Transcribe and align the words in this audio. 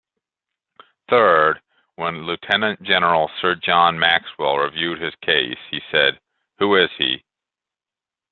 Third, 1.11 1.61
when 1.95 2.25
Lt-Gen 2.25 2.75
Sir 3.39 3.53
John 3.61 3.99
Maxwell 3.99 4.57
reviewed 4.57 4.99
his 4.99 5.13
case 5.21 5.59
he 5.69 5.79
said, 5.91 6.19
Who 6.57 6.75
is 6.75 6.89
he? 6.97 7.23